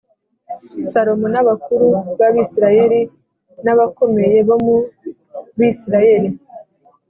salomo 0.91 1.27
n’abakuru 1.33 1.87
b’abisirayeli 2.19 3.01
n’abakomeye 3.63 4.37
bo 4.47 4.55
mu 4.65 4.75
bisirayeli, 5.57 6.29